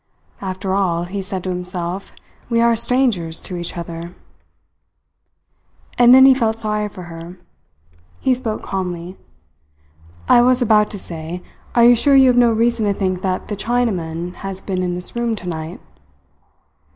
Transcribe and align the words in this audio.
"After 0.41 0.73
all," 0.73 1.03
he 1.03 1.21
said 1.21 1.43
to 1.43 1.51
himself, 1.51 2.13
"we 2.49 2.59
are 2.59 2.75
strangers 2.75 3.39
to 3.43 3.55
each 3.55 3.77
other." 3.77 4.15
And 5.95 6.11
then 6.11 6.25
he 6.25 6.33
felt 6.33 6.57
sorry 6.57 6.89
for 6.89 7.03
her. 7.03 7.37
He 8.19 8.33
spoke 8.33 8.63
calmly: 8.63 9.15
"I 10.27 10.41
was 10.41 10.59
about 10.59 10.89
to 10.89 10.97
say, 10.97 11.43
are 11.75 11.85
you 11.85 11.95
sure 11.95 12.15
you 12.15 12.29
have 12.29 12.35
no 12.35 12.51
reason 12.51 12.87
to 12.87 12.95
think 12.95 13.21
that 13.21 13.47
the 13.47 13.55
Chinaman 13.55 14.33
has 14.41 14.59
been 14.59 14.81
in 14.81 14.95
this 14.95 15.15
room 15.15 15.35
tonight?" 15.35 15.79